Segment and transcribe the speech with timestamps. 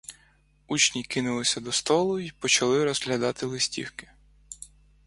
[0.67, 4.11] Учні кинулися до столу й почали розглядати листівки.